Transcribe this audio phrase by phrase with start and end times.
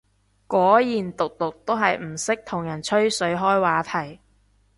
[0.47, 4.19] 果然毒毒都係唔識同人吹水開話題